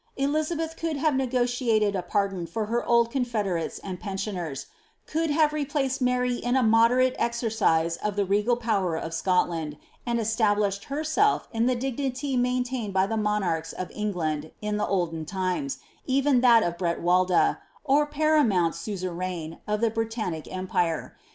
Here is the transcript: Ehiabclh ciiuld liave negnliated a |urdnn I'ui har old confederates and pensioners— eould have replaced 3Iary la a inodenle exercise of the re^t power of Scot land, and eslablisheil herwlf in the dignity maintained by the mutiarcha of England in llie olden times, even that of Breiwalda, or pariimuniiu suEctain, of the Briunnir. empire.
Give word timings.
Ehiabclh 0.17 0.73
ciiuld 0.77 0.97
liave 0.99 1.29
negnliated 1.29 1.93
a 1.93 2.01
|urdnn 2.01 2.49
I'ui 2.51 2.67
har 2.69 2.83
old 2.85 3.11
confederates 3.11 3.77
and 3.83 3.99
pensioners— 3.99 4.65
eould 5.13 5.29
have 5.29 5.53
replaced 5.53 6.03
3Iary 6.03 6.41
la 6.41 6.49
a 6.49 6.53
inodenle 6.53 7.13
exercise 7.19 7.97
of 7.97 8.15
the 8.15 8.25
re^t 8.25 8.59
power 8.59 8.95
of 8.95 9.13
Scot 9.13 9.47
land, 9.47 9.77
and 10.03 10.17
eslablisheil 10.19 10.85
herwlf 10.85 11.43
in 11.53 11.67
the 11.67 11.75
dignity 11.75 12.35
maintained 12.35 12.95
by 12.95 13.05
the 13.05 13.13
mutiarcha 13.13 13.75
of 13.75 13.91
England 13.93 14.49
in 14.59 14.77
llie 14.77 14.89
olden 14.89 15.23
times, 15.23 15.77
even 16.07 16.41
that 16.41 16.63
of 16.63 16.79
Breiwalda, 16.79 17.59
or 17.83 18.07
pariimuniiu 18.07 18.73
suEctain, 18.73 19.59
of 19.67 19.81
the 19.81 19.91
Briunnir. 19.91 20.47
empire. 20.51 21.15